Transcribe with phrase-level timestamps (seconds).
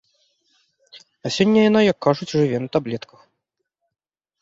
[1.27, 3.19] А сёння яна, як кажуць, жыве на таблетках.